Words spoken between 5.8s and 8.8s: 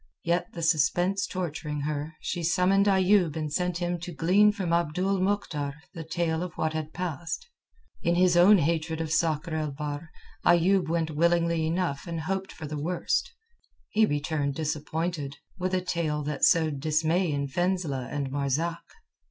the tale of what had passed. In his own